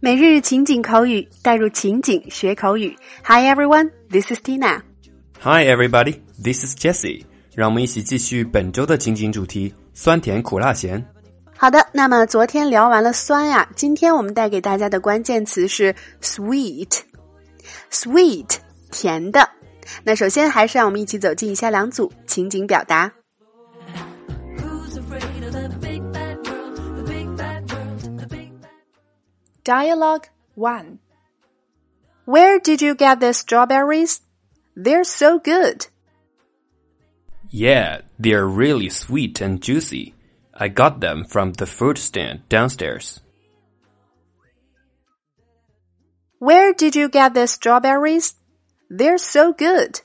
[0.00, 2.96] 每日情景口语，带入情景学口语。
[3.22, 4.80] Hi everyone, this is Tina.
[5.40, 7.24] Hi everybody, this is Jessie.
[7.54, 11.06] 让我们一起继续本周的情景主题：酸甜苦辣咸。
[11.56, 18.56] 好的，那么昨天聊完了酸呀，今天我们带给大家的关键词是 sweet，sweet
[18.90, 19.48] 甜的。
[20.03, 23.11] 那首先还是让我们一起走进以下两组情景表达。
[29.63, 30.99] Dialogue 1
[32.25, 34.21] Where did you get the strawberries?
[34.75, 35.87] They're so good.
[37.49, 40.15] Yeah, they're really sweet and juicy.
[40.53, 43.21] I got them from the fruit stand downstairs.
[46.39, 48.35] Where did you get the strawberries?
[48.89, 50.01] They're so good.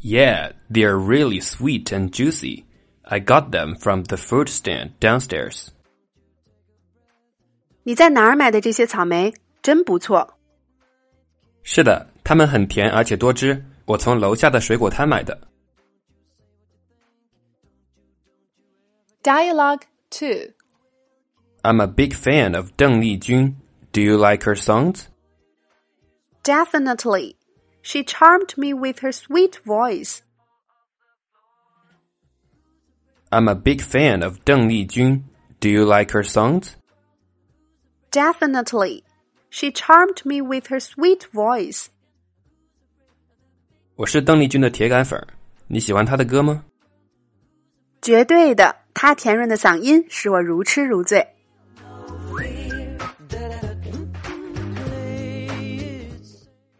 [0.00, 2.64] Yeah, they're really sweet and juicy.
[3.04, 5.68] I got them from the fruit stand downstairs.
[7.82, 9.32] 你在哪儿买的这些草莓？
[9.62, 10.38] 真不错。
[11.62, 13.64] 是的，它们很甜而且多汁。
[13.84, 15.38] 我从楼下的水果摊买的。
[19.22, 20.54] Dialogue two.
[21.62, 23.56] I'm a big fan of Deng Lijun.
[23.92, 25.06] Do you like her songs?
[26.44, 27.36] Definitely.
[27.82, 30.22] She charmed me with her sweet voice.
[33.30, 35.22] I'm a big fan of Deng Lijun.
[35.60, 36.76] Do you like her songs?
[38.10, 39.04] Definitely.
[39.50, 41.88] She charmed me with her sweet voice.
[43.96, 45.24] 我是邓丽君的铁杆粉，
[45.68, 46.64] 你喜欢她的歌吗？
[48.00, 51.28] 绝对的，她甜润的嗓音使我如痴如醉。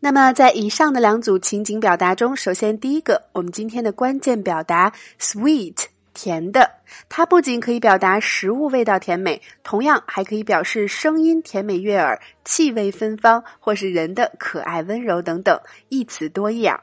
[0.00, 5.86] 那么，在以上的两组情景表达中，首先第一个，我们今天的关键表达 “sweet”。
[6.14, 6.68] 甜的，
[7.08, 15.60] 它不仅可以表达食物味道甜美，同样还可以表示声音甜美悦耳、气味芬芳，或是人的可爱温柔等等，
[15.90, 16.82] 一词多义啊。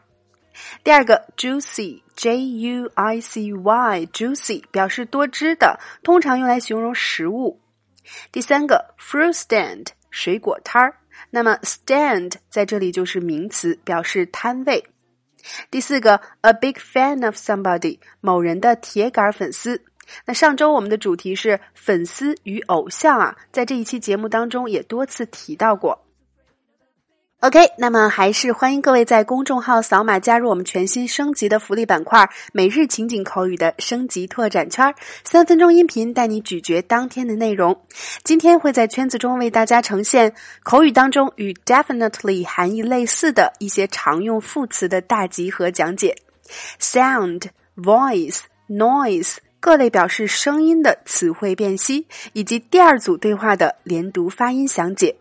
[0.85, 7.59] 第二个，juicy，j u i c y，juicy 表示多汁的，通常用来形容食物。
[8.31, 10.95] 第三个，fruit stand，水果摊儿，
[11.29, 14.85] 那么 stand 在这里就是名词，表示摊位。
[15.69, 19.83] 第四个，a big fan of somebody，某人的铁杆粉丝。
[20.25, 26.04] 那上周我们的主题是粉丝与偶像啊，在这一期节目当中也多次提到过。
[27.45, 34.91] OK，那么还是欢迎各位在公众号扫码加入我们全新升级的福利板块——每日情景口语的升级拓展圈，
[35.23, 37.79] 三分钟音频带你咀嚼当天的内容。
[38.23, 46.15] 今天会在圈子中为大家呈现口语当中与 definitely 含义类似的一些常用副词的大集合讲解
[46.81, 47.43] ，sound、
[47.77, 55.15] voice、noise 各类表示声音的词汇辨析，以及第二组对话的连读发音详解。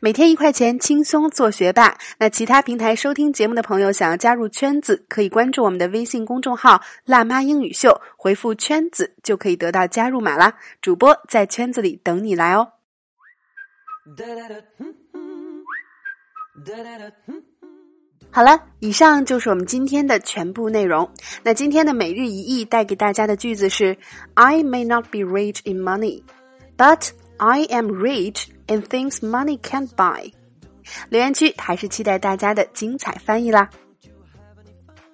[0.00, 1.96] 每天一块钱，轻松做学霸。
[2.18, 10.54] 那其他平台收听节目的朋友，想要加入圈子，可以关注我们的微信公众号“辣妈英语秀”，回复“圈子”就可以得到加入码啦。
[10.80, 12.68] 主播在圈子里等你来哦。
[18.32, 21.08] 好了，以上就是我们今天的全部内容。
[21.42, 23.96] 那今天的每日一译带给大家的句子是
[24.34, 26.22] ：I may not be rich in money,
[26.76, 27.10] but
[27.42, 30.30] I am rich in things money can't buy。
[31.08, 33.70] 留言区还是期待大家的精彩翻译啦。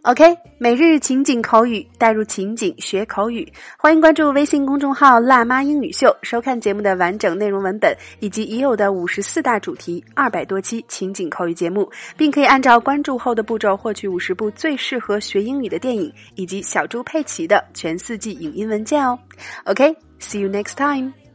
[0.02, 19.16] OK，每日情景口语带入情景学口语，欢迎关注微信公众号“辣妈英语秀”，收看节目的完整内容文本以及已有的五十四大主题、二百多期情景口语节目，并可以按照关注后的步骤获取五十部最适合学英语的电影以及小猪佩奇的全四季影音文件哦。
[19.64, 21.25] OK，see you next time。